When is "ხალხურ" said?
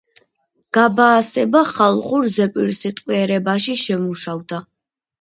1.75-2.27